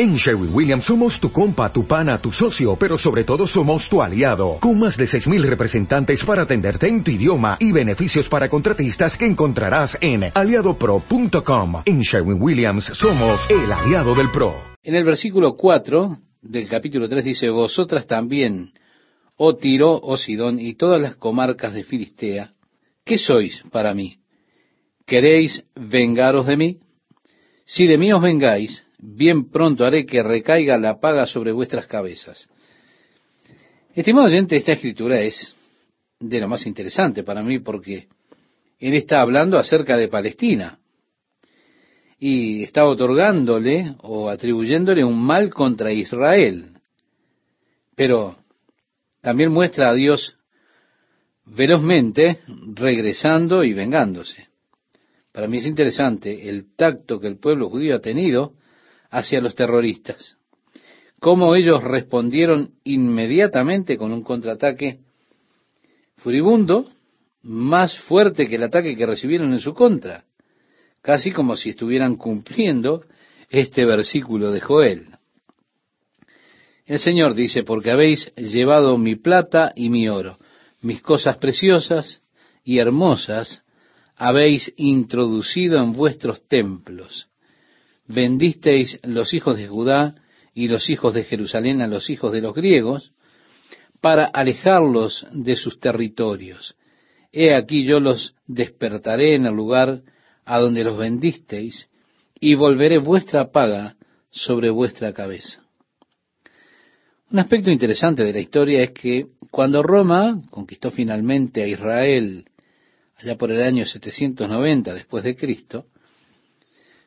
[0.00, 4.00] En Sherwin Williams somos tu compa, tu pana, tu socio, pero sobre todo somos tu
[4.00, 9.18] aliado, con más de 6.000 representantes para atenderte en tu idioma y beneficios para contratistas
[9.18, 11.82] que encontrarás en aliadopro.com.
[11.84, 14.54] En Sherwin Williams somos el aliado del PRO.
[14.84, 18.68] En el versículo 4 del capítulo 3 dice, Vosotras también,
[19.34, 22.52] oh Tiro, oh Sidón, y todas las comarcas de Filistea,
[23.04, 24.18] ¿qué sois para mí?
[25.04, 26.78] ¿Queréis vengaros de mí?
[27.64, 32.48] Si de mí os vengáis, bien pronto haré que recaiga la paga sobre vuestras cabezas.
[33.94, 35.56] Estimado oyente, esta escritura es
[36.20, 38.08] de lo más interesante para mí porque
[38.78, 40.78] él está hablando acerca de Palestina
[42.18, 46.72] y está otorgándole o atribuyéndole un mal contra Israel.
[47.94, 48.36] Pero
[49.20, 50.36] también muestra a Dios
[51.44, 52.40] velozmente
[52.74, 54.48] regresando y vengándose.
[55.32, 58.52] Para mí es interesante el tacto que el pueblo judío ha tenido
[59.10, 60.36] hacia los terroristas.
[61.20, 65.00] Cómo ellos respondieron inmediatamente con un contraataque
[66.16, 66.86] furibundo,
[67.42, 70.24] más fuerte que el ataque que recibieron en su contra,
[71.02, 73.04] casi como si estuvieran cumpliendo
[73.48, 75.06] este versículo de Joel.
[76.86, 80.38] El Señor dice, porque habéis llevado mi plata y mi oro,
[80.80, 82.20] mis cosas preciosas
[82.64, 83.62] y hermosas
[84.16, 87.27] habéis introducido en vuestros templos
[88.08, 90.14] vendisteis los hijos de Judá
[90.54, 93.12] y los hijos de Jerusalén a los hijos de los griegos,
[94.00, 96.76] para alejarlos de sus territorios.
[97.32, 100.02] He aquí yo los despertaré en el lugar
[100.44, 101.88] a donde los vendisteis,
[102.40, 103.96] y volveré vuestra paga
[104.30, 105.62] sobre vuestra cabeza.
[107.30, 112.44] Un aspecto interesante de la historia es que cuando Roma conquistó finalmente a Israel
[113.16, 115.86] allá por el año 790 después de Cristo,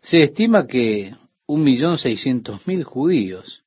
[0.01, 1.13] se estima que
[1.45, 3.63] un millón seiscientos mil judíos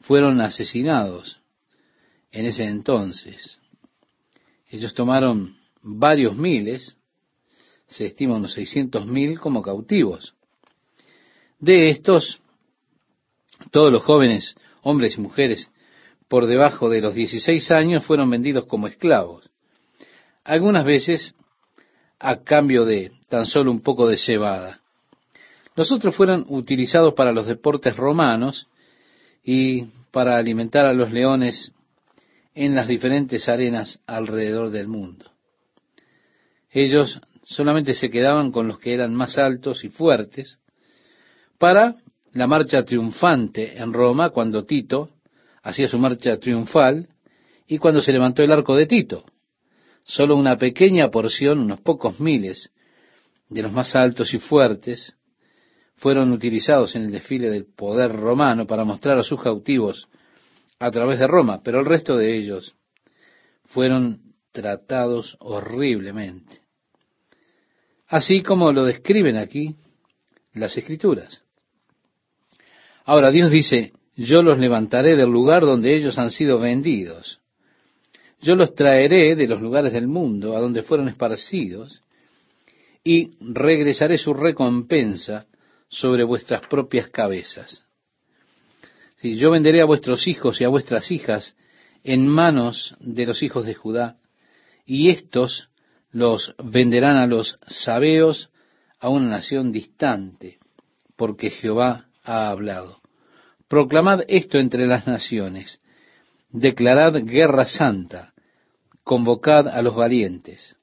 [0.00, 1.40] fueron asesinados
[2.30, 3.58] en ese entonces.
[4.68, 6.96] Ellos tomaron varios miles,
[7.88, 10.34] se estima unos seiscientos mil como cautivos.
[11.58, 12.40] De estos,
[13.70, 15.70] todos los jóvenes, hombres y mujeres,
[16.28, 19.50] por debajo de los 16 años fueron vendidos como esclavos.
[20.44, 21.34] Algunas veces
[22.18, 24.81] a cambio de tan solo un poco de cebada.
[25.74, 28.68] Los otros fueron utilizados para los deportes romanos
[29.42, 31.72] y para alimentar a los leones
[32.54, 35.30] en las diferentes arenas alrededor del mundo.
[36.70, 40.58] Ellos solamente se quedaban con los que eran más altos y fuertes
[41.58, 41.94] para
[42.32, 45.10] la marcha triunfante en Roma cuando Tito
[45.62, 47.08] hacía su marcha triunfal
[47.66, 49.24] y cuando se levantó el arco de Tito.
[50.04, 52.72] Solo una pequeña porción, unos pocos miles
[53.48, 55.14] de los más altos y fuertes,
[56.02, 60.08] fueron utilizados en el desfile del poder romano para mostrar a sus cautivos
[60.80, 62.74] a través de Roma, pero el resto de ellos
[63.66, 66.58] fueron tratados horriblemente.
[68.08, 69.76] Así como lo describen aquí
[70.54, 71.44] las escrituras.
[73.04, 77.40] Ahora Dios dice, yo los levantaré del lugar donde ellos han sido vendidos.
[78.40, 82.02] Yo los traeré de los lugares del mundo a donde fueron esparcidos
[83.04, 85.46] y regresaré su recompensa
[85.92, 87.84] sobre vuestras propias cabezas.
[89.22, 91.54] Yo venderé a vuestros hijos y a vuestras hijas
[92.02, 94.16] en manos de los hijos de Judá,
[94.86, 95.68] y éstos
[96.10, 98.50] los venderán a los sabeos
[98.98, 100.58] a una nación distante,
[101.14, 103.00] porque Jehová ha hablado.
[103.68, 105.80] Proclamad esto entre las naciones,
[106.50, 108.32] declarad guerra santa,
[109.04, 110.74] convocad a los valientes,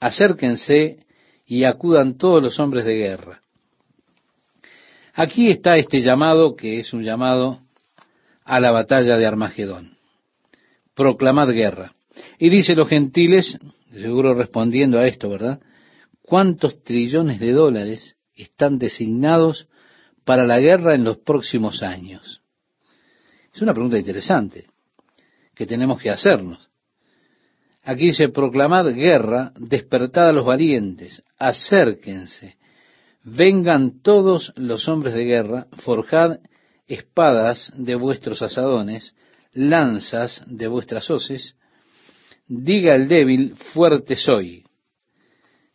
[0.00, 0.98] acérquense
[1.46, 3.41] y acudan todos los hombres de guerra.
[5.14, 7.60] Aquí está este llamado que es un llamado
[8.44, 9.96] a la batalla de Armagedón.
[10.94, 11.92] Proclamad guerra.
[12.38, 13.58] Y dice los gentiles,
[13.90, 15.60] seguro respondiendo a esto, ¿verdad?
[16.22, 19.68] ¿Cuántos trillones de dólares están designados
[20.24, 22.42] para la guerra en los próximos años?
[23.54, 24.66] Es una pregunta interesante
[25.54, 26.70] que tenemos que hacernos.
[27.82, 32.56] Aquí dice, proclamad guerra, despertad a los valientes, acérquense,
[33.24, 36.40] Vengan todos los hombres de guerra, forjad
[36.86, 39.14] espadas de vuestros asadones,
[39.52, 41.56] lanzas de vuestras hoces,
[42.48, 44.64] diga el débil, fuerte soy.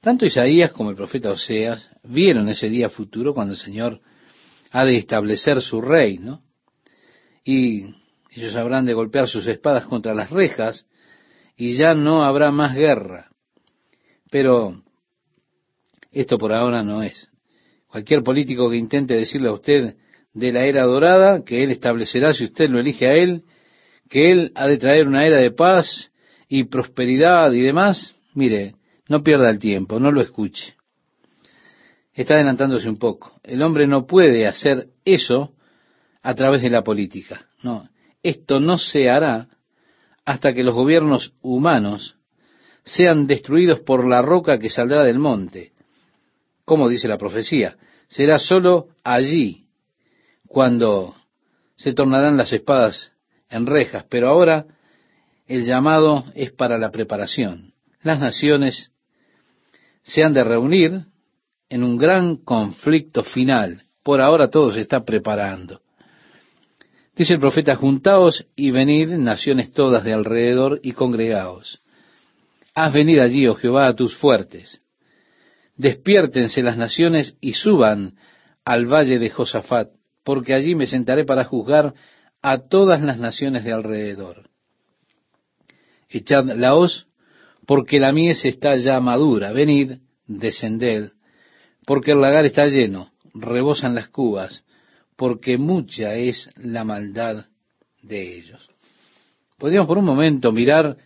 [0.02, 4.02] Tanto Isaías como el profeta Oseas vieron ese día futuro cuando el Señor
[4.72, 6.42] ha de establecer su reino,
[7.46, 7.86] y
[8.32, 10.86] ellos habrán de golpear sus espadas contra las rejas,
[11.56, 13.32] y ya no habrá más guerra.
[14.30, 14.84] Pero
[16.12, 17.32] esto por ahora no es.
[17.88, 19.96] Cualquier político que intente decirle a usted
[20.34, 23.44] de la era dorada que Él establecerá si usted lo elige a Él,
[24.10, 26.12] que Él ha de traer una era de paz
[26.48, 28.76] y prosperidad y demás, mire,
[29.08, 30.76] no pierda el tiempo, no lo escuche.
[32.14, 33.40] Está adelantándose un poco.
[33.44, 35.54] El hombre no puede hacer eso
[36.22, 37.46] a través de la política.
[37.64, 37.90] No,
[38.24, 39.48] esto no se hará
[40.26, 42.18] hasta que los gobiernos humanos
[42.84, 45.74] sean destruidos por la roca que saldrá del monte.
[46.68, 47.78] Como dice la profecía,
[48.10, 49.68] será sólo allí
[50.50, 51.16] cuando
[51.78, 53.14] se tornarán las espadas
[53.50, 54.66] en rejas, pero ahora
[55.48, 57.72] el llamado es para la preparación.
[58.02, 58.92] Las naciones
[60.04, 61.06] se han de reunir
[61.70, 63.84] en un gran conflicto final.
[64.04, 65.80] Por ahora todo se está preparando.
[67.16, 71.80] Dice el profeta, juntaos y venid, naciones todas de alrededor, y congregaos.
[72.76, 74.82] Haz venir allí, oh Jehová, a tus fuertes.
[75.78, 78.16] Despiértense las naciones y suban
[78.66, 79.92] al valle de Josafat,
[80.24, 81.94] porque allí me sentaré para juzgar
[82.42, 84.50] a todas las naciones de alrededor.
[86.10, 87.08] Echad la hoz,
[87.66, 89.52] porque la mies está ya madura.
[89.52, 91.12] Venid, descended,
[91.86, 94.64] porque el lagar está lleno, rebosan las cubas,
[95.16, 97.46] porque mucha es la maldad
[98.02, 98.70] de ellos.
[99.58, 100.98] Podríamos por un momento mirar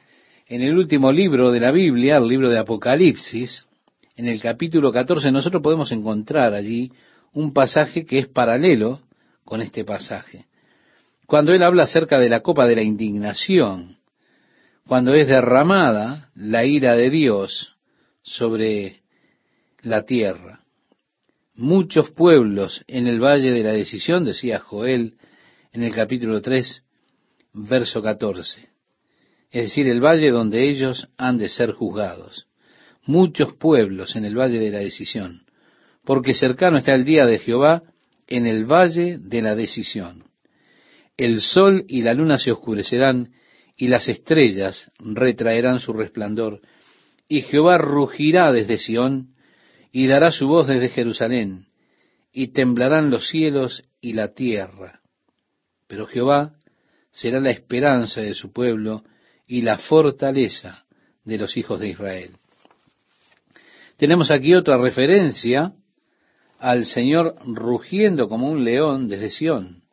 [0.47, 3.65] en el último libro de la Biblia, el libro de Apocalipsis,
[4.21, 6.91] en el capítulo 14, nosotros podemos encontrar allí
[7.33, 9.01] un pasaje que es paralelo
[9.43, 10.45] con este pasaje.
[11.25, 13.97] Cuando él habla acerca de la copa de la indignación,
[14.85, 17.75] cuando es derramada la ira de Dios
[18.21, 19.01] sobre
[19.81, 20.61] la tierra
[21.55, 25.15] muchos pueblos en el valle de la decisión, decía Joel
[25.73, 26.83] en el capítulo 3,
[27.53, 28.69] verso 14.
[29.49, 32.47] Es decir, el valle donde ellos han de ser juzgados.
[33.05, 35.41] Muchos pueblos en el valle de la decisión,
[36.05, 37.83] porque cercano está el día de Jehová
[38.27, 40.25] en el valle de la decisión.
[41.17, 43.33] El sol y la luna se oscurecerán
[43.75, 46.61] y las estrellas retraerán su resplandor,
[47.27, 49.33] y Jehová rugirá desde Sión
[49.91, 51.65] y dará su voz desde Jerusalén,
[52.31, 55.01] y temblarán los cielos y la tierra.
[55.87, 56.53] Pero Jehová
[57.11, 59.03] será la esperanza de su pueblo
[59.47, 60.85] y la fortaleza
[61.25, 62.31] de los hijos de Israel.
[64.01, 65.73] Tenemos aquí otra referencia
[66.57, 69.83] al Señor rugiendo como un león desde Sión.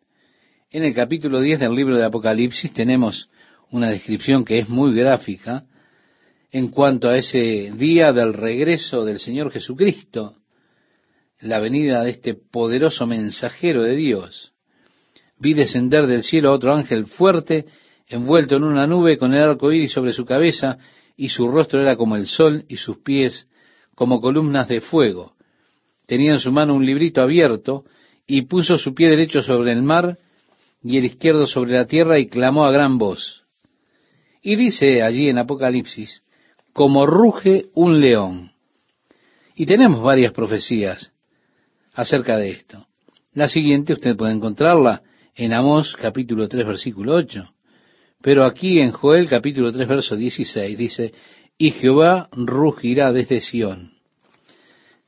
[0.71, 3.29] En el capítulo 10 del libro de Apocalipsis tenemos
[3.71, 5.67] una descripción que es muy gráfica
[6.51, 10.37] en cuanto a ese día del regreso del Señor Jesucristo,
[11.41, 14.53] la venida de este poderoso mensajero de Dios.
[15.39, 17.67] Vi descender del cielo a otro ángel fuerte,
[18.07, 20.79] envuelto en una nube con el arco iris sobre su cabeza,
[21.15, 23.47] y su rostro era como el sol y sus pies
[23.99, 25.33] como columnas de fuego.
[26.07, 27.85] Tenía en su mano un librito abierto,
[28.29, 30.19] y puso su pie derecho sobre el mar
[30.85, 33.43] y el izquierdo sobre la tierra, y clamó a gran voz.
[34.41, 36.23] Y dice allí en Apocalipsis,
[36.73, 38.53] como ruge un león.
[39.57, 41.11] Y tenemos varias profecías
[41.93, 42.87] acerca de esto.
[43.35, 45.03] La siguiente usted puede encontrarla
[45.35, 47.53] en Amós capítulo 3 versículo 8.
[48.23, 51.13] Pero aquí en Joel capítulo 3 verso 16 dice,
[51.59, 53.91] y Jehová rugirá desde Sión.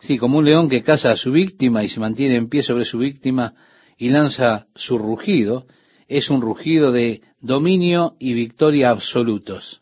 [0.00, 2.84] Sí, como un león que caza a su víctima y se mantiene en pie sobre
[2.84, 3.54] su víctima
[3.96, 5.66] y lanza su rugido,
[6.08, 9.80] es un rugido de dominio y victoria absolutos.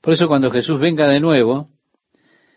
[0.00, 1.68] Por eso cuando Jesús venga de nuevo,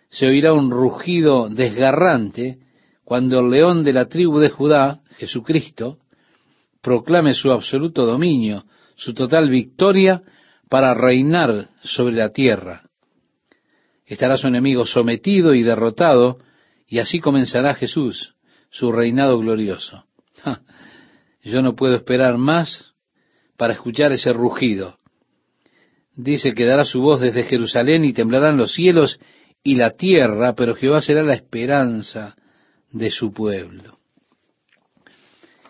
[0.09, 2.59] se oirá un rugido desgarrante
[3.03, 5.97] cuando el león de la tribu de Judá, Jesucristo,
[6.81, 10.21] proclame su absoluto dominio, su total victoria
[10.73, 12.81] para reinar sobre la tierra.
[14.07, 16.39] Estará su enemigo sometido y derrotado,
[16.87, 18.33] y así comenzará Jesús,
[18.71, 20.05] su reinado glorioso.
[21.43, 22.95] yo no puedo esperar más
[23.55, 24.97] para escuchar ese rugido
[26.15, 29.19] dice que dará su voz desde Jerusalén y temblarán los cielos
[29.63, 32.35] y la tierra, pero Jehová será la esperanza
[32.91, 33.99] de su pueblo.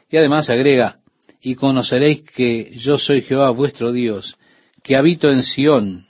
[0.09, 0.99] Y además agrega,
[1.41, 4.37] y conoceréis que yo soy Jehová vuestro Dios,
[4.83, 6.05] que habito en Sión,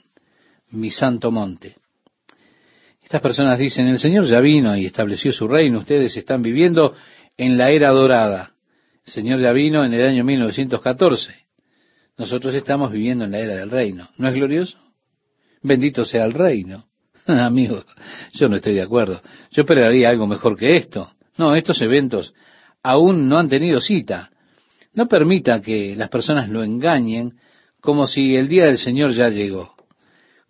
[0.70, 1.76] mi santo monte.
[3.02, 6.94] Estas personas dicen, el Señor ya vino y estableció su reino, ustedes están viviendo
[7.36, 8.54] en la era dorada.
[9.06, 11.34] El Señor ya vino en el año 1914.
[12.16, 14.08] Nosotros estamos viviendo en la era del reino.
[14.18, 14.78] ¿No es glorioso?
[15.62, 16.86] Bendito sea el reino.
[17.26, 17.84] Amigo,
[18.32, 19.22] yo no estoy de acuerdo.
[19.50, 21.12] Yo esperaría algo mejor que esto.
[21.36, 22.34] No, estos eventos
[22.82, 24.30] aún no han tenido cita.
[24.94, 27.34] No permita que las personas lo engañen
[27.84, 29.74] como si el día del Señor ya llegó.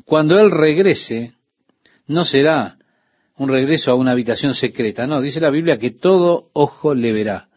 [0.04, 1.32] Cuando Él regrese,
[2.06, 2.78] no será
[3.36, 5.08] un regreso a una habitación secreta.
[5.08, 7.48] No, dice la Biblia que todo ojo le verá.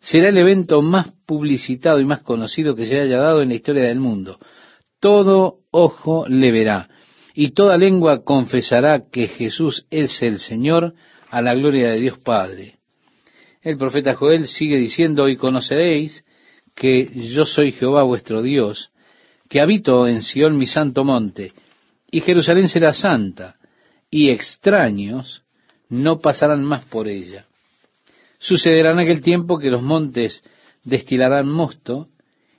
[0.00, 3.84] será el evento más publicitado y más conocido que se haya dado en la historia
[3.84, 4.38] del mundo.
[5.00, 6.90] Todo ojo le verá
[7.34, 10.92] y toda lengua confesará que Jesús es el Señor
[11.30, 12.74] a la gloria de Dios Padre.
[13.62, 16.22] El profeta Joel sigue diciendo, y conoceréis
[16.74, 18.90] que yo soy Jehová vuestro Dios,
[19.48, 21.52] que habito en Sión mi santo monte,
[22.10, 23.56] y Jerusalén será santa,
[24.10, 25.42] y extraños
[25.88, 27.46] no pasarán más por ella.
[28.38, 30.42] Sucederá en aquel tiempo que los montes
[30.84, 32.08] destilarán mosto,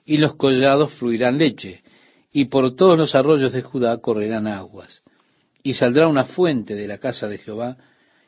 [0.05, 1.81] y los collados fluirán leche,
[2.31, 5.01] y por todos los arroyos de Judá correrán aguas.
[5.63, 7.77] Y saldrá una fuente de la casa de Jehová,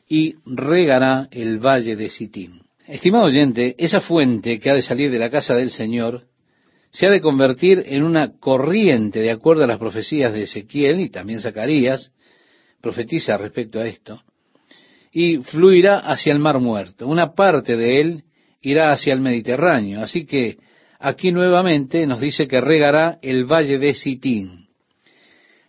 [0.07, 2.61] y regará el valle de Sitín.
[2.87, 6.23] Estimado oyente, esa fuente que ha de salir de la casa del Señor
[6.97, 11.11] se ha de convertir en una corriente de acuerdo a las profecías de Ezequiel y
[11.11, 12.11] también Zacarías,
[12.81, 14.23] profetiza respecto a esto,
[15.11, 17.05] y fluirá hacia el mar muerto.
[17.05, 18.23] Una parte de él
[18.61, 20.01] irá hacia el Mediterráneo.
[20.01, 20.57] Así que
[20.97, 24.65] aquí nuevamente nos dice que regará el valle de Sitín.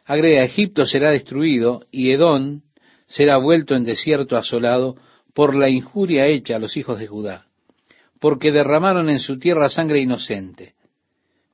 [0.07, 2.63] Agrega, Egipto será destruido y Edón
[3.07, 4.97] será vuelto en desierto asolado
[5.35, 7.49] por la injuria hecha a los hijos de Judá,
[8.19, 10.78] porque derramaron en su tierra sangre inocente.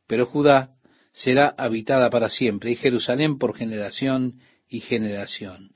[0.06, 0.70] Pero Judá
[1.12, 5.70] será habitada para siempre y Jerusalén por generación y generación.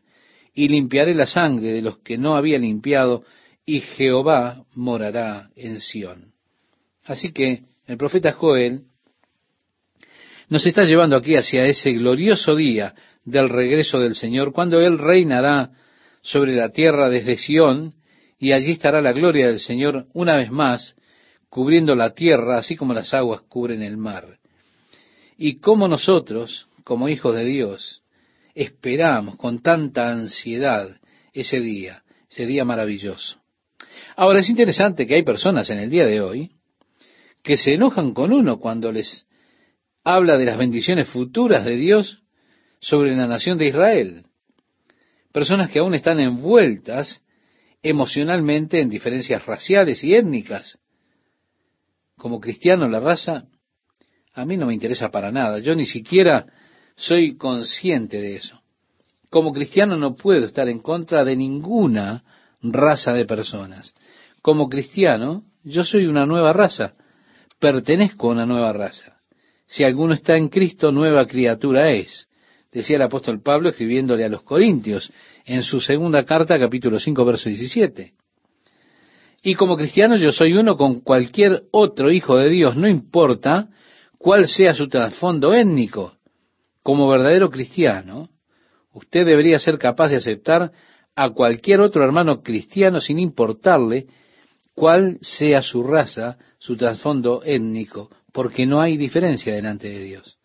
[0.52, 3.24] Y limpiaré la sangre de los que no había limpiado,
[3.64, 6.32] y Jehová morará en Sión.
[7.04, 8.84] Así que el profeta Joel
[10.48, 12.94] nos está llevando aquí hacia ese glorioso día
[13.24, 15.70] del regreso del Señor, cuando Él reinará
[16.22, 17.94] sobre la tierra desde Sión,
[18.38, 20.94] y allí estará la gloria del Señor una vez más,
[21.48, 24.38] cubriendo la tierra, así como las aguas cubren el mar.
[25.36, 28.02] Y como nosotros, como hijos de Dios,
[28.54, 30.90] esperamos con tanta ansiedad
[31.32, 33.38] ese día, ese día maravilloso.
[34.16, 36.50] Ahora es interesante que hay personas en el día de hoy
[37.42, 39.26] que se enojan con uno cuando les
[40.04, 42.22] habla de las bendiciones futuras de Dios
[42.80, 44.24] sobre la nación de Israel.
[45.32, 47.22] Personas que aún están envueltas
[47.82, 50.78] emocionalmente en diferencias raciales y étnicas.
[52.18, 53.44] Como cristiano, la raza
[54.34, 55.58] a mí no me interesa para nada.
[55.58, 56.46] Yo ni siquiera
[56.94, 58.60] soy consciente de eso.
[59.30, 62.24] Como cristiano no puedo estar en contra de ninguna
[62.62, 63.94] raza de personas.
[64.40, 66.92] Como cristiano, yo soy una nueva raza.
[67.58, 69.20] Pertenezco a una nueva raza.
[69.66, 72.28] Si alguno está en Cristo, nueva criatura es.
[72.72, 75.12] Decía el apóstol Pablo escribiéndole a los Corintios
[75.44, 78.12] en su segunda carta, capítulo 5, verso 17.
[79.42, 83.68] Y como cristiano yo soy uno con cualquier otro hijo de Dios, no importa
[84.18, 86.14] cuál sea su trasfondo étnico.
[86.82, 88.30] Como verdadero cristiano,
[88.92, 90.72] usted debería ser capaz de aceptar
[91.14, 94.06] a cualquier otro hermano cristiano sin importarle
[94.74, 100.38] cuál sea su raza, su trasfondo étnico, porque no hay diferencia delante de Dios.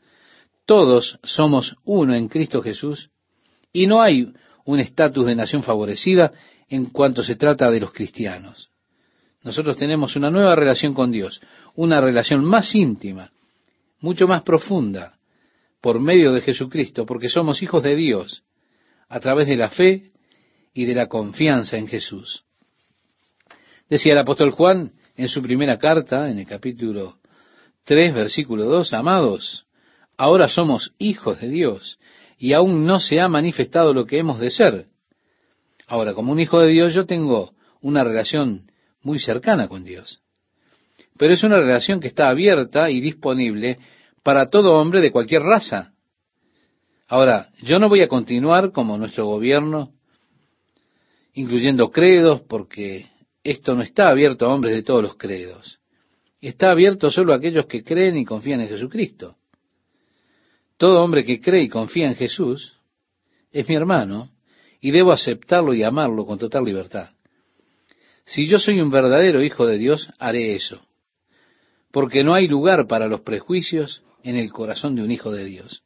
[0.66, 3.10] Todos somos uno en Cristo Jesús
[3.72, 4.34] y no hay
[4.66, 6.32] un estatus de nación favorecida
[6.70, 8.73] en cuanto se trata de los cristianos.
[9.44, 11.42] Nosotros tenemos una nueva relación con Dios,
[11.76, 13.32] una relación más íntima,
[14.00, 15.18] mucho más profunda,
[15.82, 18.44] por medio de Jesucristo, porque somos hijos de Dios,
[19.10, 20.12] a través de la fe
[20.74, 22.46] y de la confianza en Jesús.
[23.90, 27.18] Decía el apóstol Juan en su primera carta, en el capítulo
[27.84, 29.66] 3, versículo 2, amados,
[30.18, 32.00] ahora somos hijos de Dios,
[32.38, 34.88] y aún no se ha manifestado lo que hemos de ser.
[35.86, 38.72] Ahora, como un hijo de Dios, yo tengo una relación
[39.04, 40.22] muy cercana con Dios.
[41.18, 43.78] Pero es una relación que está abierta y disponible
[44.24, 45.94] para todo hombre de cualquier raza.
[47.08, 49.92] Ahora, yo no voy a continuar como nuestro gobierno,
[51.34, 53.08] incluyendo credos, porque
[53.44, 55.80] esto no está abierto a hombres de todos los credos.
[56.42, 59.38] Está abierto solo a aquellos que creen y confían en Jesucristo.
[60.78, 62.74] Todo hombre que cree y confía en Jesús
[63.52, 64.30] es mi hermano
[64.82, 67.10] y debo aceptarlo y amarlo con total libertad.
[68.26, 70.86] Si yo soy un verdadero hijo de Dios, haré eso,
[71.92, 75.84] porque no hay lugar para los prejuicios en el corazón de un hijo de Dios.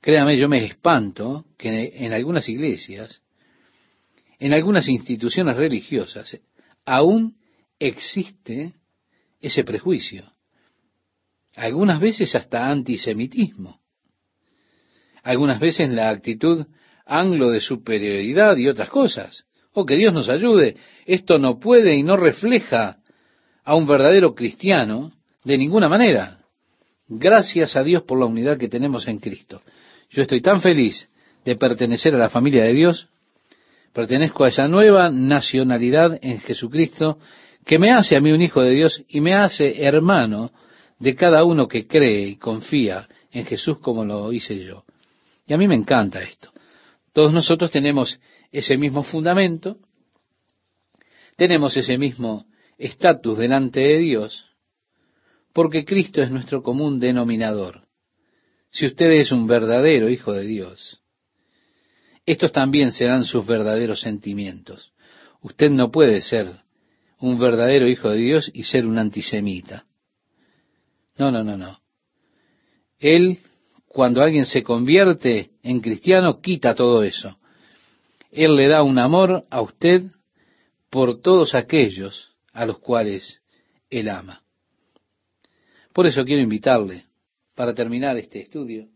[0.00, 3.22] Créame, yo me espanto que en algunas iglesias,
[4.38, 6.40] en algunas instituciones religiosas,
[6.84, 7.36] aún
[7.78, 8.74] existe
[9.40, 10.32] ese prejuicio.
[11.56, 13.80] Algunas veces hasta antisemitismo.
[15.24, 16.66] Algunas veces la actitud
[17.04, 19.47] anglo de superioridad y otras cosas.
[19.86, 20.76] Que Dios nos ayude.
[21.06, 22.98] Esto no puede y no refleja
[23.64, 25.12] a un verdadero cristiano
[25.44, 26.38] de ninguna manera.
[27.06, 29.62] Gracias a Dios por la unidad que tenemos en Cristo.
[30.10, 31.08] Yo estoy tan feliz
[31.44, 33.08] de pertenecer a la familia de Dios,
[33.92, 37.18] pertenezco a esa nueva nacionalidad en Jesucristo
[37.64, 40.50] que me hace a mí un hijo de Dios y me hace hermano
[40.98, 44.84] de cada uno que cree y confía en Jesús como lo hice yo.
[45.46, 46.50] Y a mí me encanta esto.
[47.12, 49.78] Todos nosotros tenemos ese mismo fundamento,
[51.36, 52.46] tenemos ese mismo
[52.78, 54.46] estatus delante de Dios,
[55.52, 57.82] porque Cristo es nuestro común denominador.
[58.70, 61.02] Si usted es un verdadero hijo de Dios,
[62.26, 64.92] estos también serán sus verdaderos sentimientos.
[65.40, 66.48] Usted no puede ser
[67.20, 69.86] un verdadero hijo de Dios y ser un antisemita.
[71.16, 71.78] No, no, no, no.
[72.98, 73.38] Él,
[73.86, 77.38] cuando alguien se convierte en cristiano, quita todo eso.
[78.30, 80.04] Él le da un amor a usted
[80.90, 83.40] por todos aquellos a los cuales
[83.90, 84.42] Él ama.
[85.92, 87.06] Por eso quiero invitarle,
[87.54, 88.88] para terminar este estudio,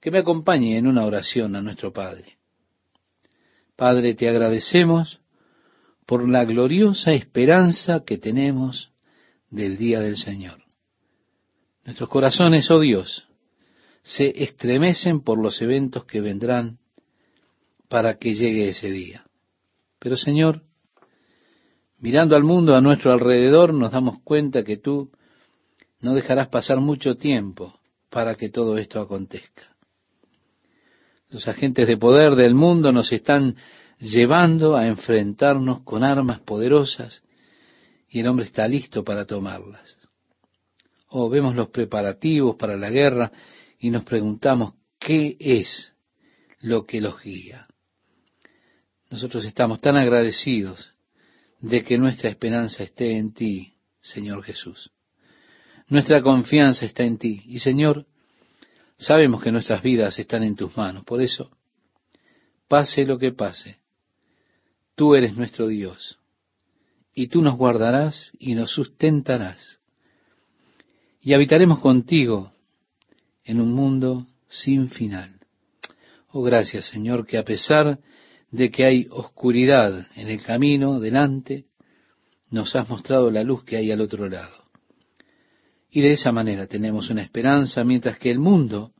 [0.00, 2.36] que me acompañe en una oración a nuestro Padre.
[3.74, 5.20] Padre, te agradecemos
[6.06, 8.92] por la gloriosa esperanza que tenemos
[9.50, 10.62] del día del Señor.
[11.84, 13.28] Nuestros corazones, oh Dios,
[14.02, 16.78] se estremecen por los eventos que vendrán
[17.88, 19.24] para que llegue ese día.
[19.98, 20.62] Pero Señor,
[21.98, 25.10] mirando al mundo a nuestro alrededor, nos damos cuenta que tú
[26.00, 29.76] no dejarás pasar mucho tiempo para que todo esto acontezca.
[31.28, 33.56] Los agentes de poder del mundo nos están
[33.98, 37.22] llevando a enfrentarnos con armas poderosas
[38.08, 39.96] y el hombre está listo para tomarlas.
[41.08, 43.32] O oh, vemos los preparativos para la guerra
[43.78, 45.92] y nos preguntamos qué es
[46.60, 47.66] lo que los guía.
[49.10, 50.92] Nosotros estamos tan agradecidos
[51.60, 54.90] de que nuestra esperanza esté en ti, Señor Jesús.
[55.88, 57.42] Nuestra confianza está en ti.
[57.46, 58.06] Y Señor,
[58.98, 61.04] sabemos que nuestras vidas están en tus manos.
[61.04, 61.50] Por eso,
[62.68, 63.78] pase lo que pase,
[64.96, 66.18] Tú eres nuestro Dios,
[67.14, 69.78] y tú nos guardarás y nos sustentarás.
[71.20, 72.50] Y habitaremos contigo
[73.44, 75.38] en un mundo sin final.
[76.28, 77.98] Oh, gracias Señor, que a pesar
[78.56, 81.66] de que hay oscuridad en el camino delante,
[82.50, 84.64] nos has mostrado la luz que hay al otro lado.
[85.90, 88.92] Y de esa manera tenemos una esperanza, mientras que el mundo,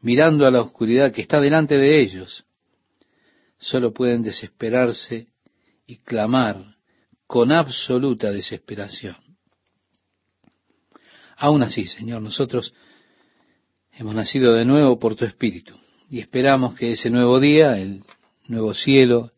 [0.00, 2.44] mirando a la oscuridad que está delante de ellos,
[3.58, 5.28] solo pueden desesperarse
[5.86, 6.76] y clamar
[7.26, 9.16] con absoluta desesperación.
[11.36, 12.74] Aún así, Señor, nosotros
[13.92, 15.74] hemos nacido de nuevo por tu Espíritu
[16.10, 18.02] y esperamos que ese nuevo día, el
[18.48, 19.32] nuevo cielo,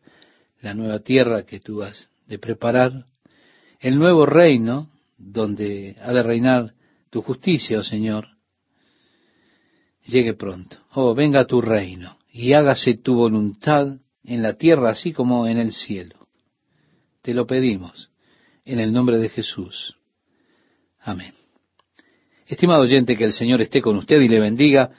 [0.61, 3.05] la nueva tierra que tú has de preparar,
[3.79, 6.73] el nuevo reino donde ha de reinar
[7.09, 8.27] tu justicia, oh Señor,
[10.03, 10.77] llegue pronto.
[10.93, 15.73] Oh, venga tu reino y hágase tu voluntad en la tierra así como en el
[15.73, 16.27] cielo.
[17.21, 18.09] Te lo pedimos
[18.65, 19.97] en el nombre de Jesús.
[20.99, 21.33] Amén.
[22.47, 24.91] Estimado oyente, que el Señor esté con usted y le bendiga,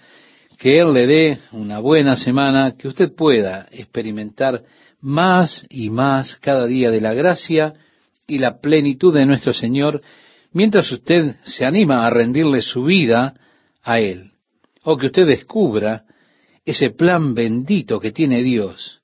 [0.63, 4.63] que Él le dé una buena semana, que usted pueda experimentar
[5.01, 7.75] más y más cada día de la gracia
[8.29, 10.01] y la plenitud de nuestro Señor,
[10.53, 13.35] mientras usted se anima a rendirle su vida
[13.83, 14.31] a Él,
[14.85, 16.05] o que usted descubra
[16.65, 19.03] ese plan bendito que tiene Dios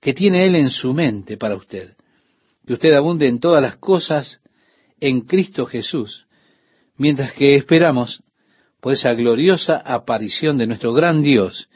[0.00, 1.94] que tiene Él en su mente para usted.
[2.64, 4.40] Que usted abunde en todas las cosas
[5.00, 6.26] en Cristo Jesús,
[6.96, 8.22] mientras que esperamos
[8.82, 11.68] por esa gloriosa aparición de nuestro gran Dios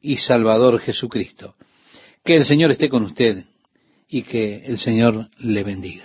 [0.00, 1.56] y Salvador Jesucristo.
[2.24, 3.44] Que el Señor esté con usted
[4.08, 6.02] y que el Señor le bendiga.